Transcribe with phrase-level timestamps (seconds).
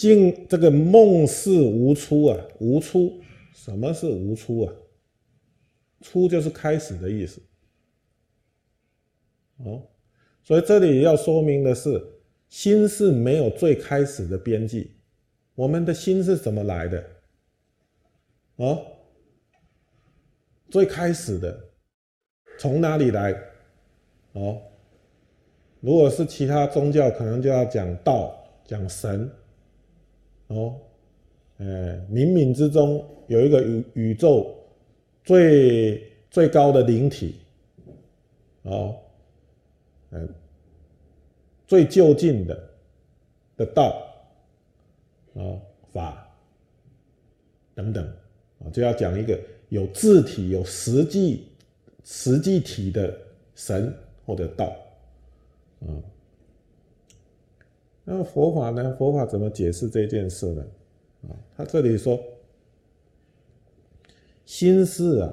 [0.00, 3.20] 静这个梦是无出啊，无出，
[3.52, 4.72] 什么是无出啊？
[6.00, 7.38] 出就是开始的意思。
[9.58, 9.82] 哦，
[10.42, 12.02] 所以这里要说明的是，
[12.48, 14.90] 心是没有最开始的边际。
[15.54, 17.04] 我们的心是怎么来的？
[18.56, 18.82] 哦，
[20.70, 21.62] 最开始的
[22.58, 23.38] 从哪里来？
[24.32, 24.62] 哦，
[25.80, 29.30] 如果是其他宗教，可能就要讲道、讲神。
[30.50, 30.76] 哦，
[31.58, 31.66] 哎，
[32.10, 34.54] 冥冥之中有一个宇宇宙
[35.24, 37.34] 最最高的灵体。
[38.62, 38.96] 哦。
[40.12, 40.28] 呃，
[41.68, 42.68] 最就近的
[43.56, 44.04] 的道
[45.34, 45.38] 啊
[45.92, 46.28] 法
[47.76, 48.04] 等等
[48.58, 49.38] 啊，就要讲一个
[49.68, 51.46] 有字体、有实际
[52.02, 53.16] 实际体的
[53.54, 53.94] 神
[54.26, 54.76] 或者道
[55.82, 55.86] 啊。
[58.04, 58.94] 那佛法呢？
[58.98, 60.64] 佛法怎么解释这件事呢？
[61.28, 62.18] 啊，他这里说，
[64.46, 65.32] 心是啊，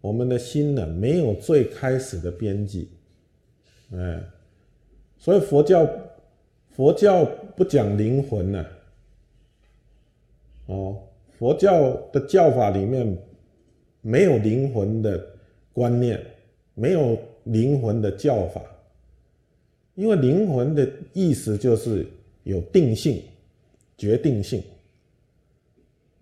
[0.00, 2.90] 我们的心呢，没有最开始的边际。
[3.92, 4.22] 哎，
[5.18, 5.88] 所以佛教
[6.70, 7.24] 佛教
[7.56, 8.66] 不讲灵魂呢，
[10.66, 11.02] 哦，
[11.38, 13.16] 佛教的教法里面
[14.00, 15.24] 没有灵魂的
[15.72, 16.20] 观念，
[16.74, 18.62] 没有灵魂的教法，
[19.96, 22.06] 因为灵魂的意思就是
[22.44, 23.20] 有定性、
[23.98, 24.62] 决定性。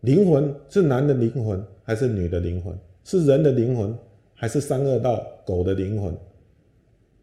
[0.00, 2.76] 灵魂是男的灵魂还是女的灵魂？
[3.04, 3.94] 是人的灵魂
[4.34, 6.16] 还是三恶道狗的灵魂？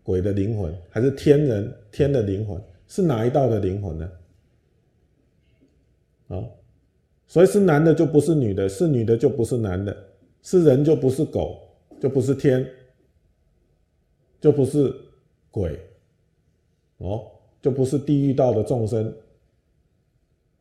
[0.04, 2.62] 鬼的灵魂还是天人天的灵魂？
[2.88, 4.12] 是哪一道的灵魂呢？
[6.28, 6.44] 啊，
[7.28, 9.96] 所以是男的就不是女的，是女的就不是男的，
[10.42, 11.62] 是人就不是狗，
[12.00, 12.68] 就不是天，
[14.42, 14.94] 就不是
[15.50, 15.80] 鬼，
[17.02, 17.32] 哦，
[17.62, 19.14] 就不是地狱道的众生。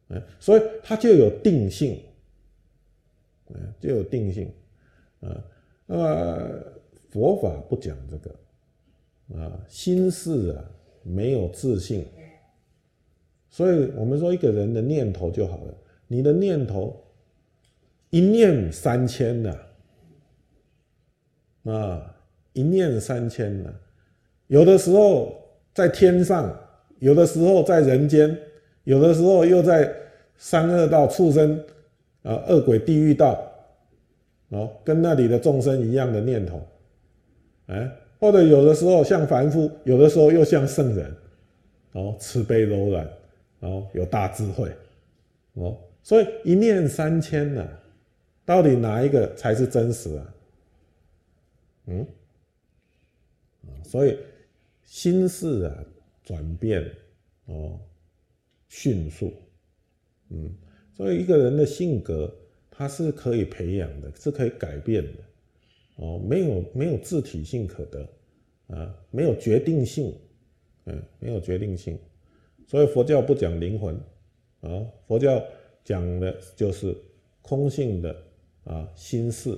[0.09, 2.03] 哎，所以它就有定性，
[3.49, 4.53] 嗯，就有定性，
[5.21, 5.45] 啊，
[5.87, 6.63] 那么
[7.11, 8.35] 佛法不讲这个。
[9.39, 10.65] 啊，心事啊，
[11.05, 12.05] 没有自信，
[13.49, 15.75] 所以我们说一个人的念头就好了。
[16.09, 17.01] 你的念头
[18.11, 19.57] 一念三千呐，
[21.63, 22.17] 啊，
[22.55, 23.73] 一念三千呐。
[24.49, 25.40] 有的时候
[25.81, 26.55] 在天上，
[26.99, 28.39] 有的时候在人间，
[28.85, 29.91] 有的时候又在
[30.37, 31.59] 三恶道、畜生
[32.23, 33.43] 啊、恶鬼、地狱道，
[34.51, 36.61] 哦，跟那里的众生一样的念头，
[37.69, 37.91] 哎。
[38.21, 41.11] 或者有的时候像凡夫，有的时候又像圣人，
[41.93, 43.09] 哦，慈悲柔软，
[43.61, 44.71] 哦，有大智慧，
[45.55, 47.67] 哦，所以一念三千呢，
[48.45, 50.35] 到底哪一个才是真实啊？
[51.87, 52.07] 嗯，
[53.83, 54.19] 所以
[54.91, 55.85] 心事啊
[56.25, 56.85] 转变
[57.45, 57.79] 哦
[58.67, 59.33] 迅速，
[60.31, 60.53] 嗯，
[60.97, 62.37] 所以一个人的性格
[62.73, 65.23] 他是可以培养的，是可以改变的。
[65.95, 68.09] 哦，没有没有自体性可得，
[68.67, 70.13] 啊，没有决定性，
[70.87, 71.97] 嗯，没有决定性，
[72.67, 73.95] 所以佛教不讲灵魂，
[74.63, 75.41] 啊，佛教
[75.85, 76.97] 讲的就是
[77.43, 78.23] 空性的
[78.65, 79.57] 啊心事。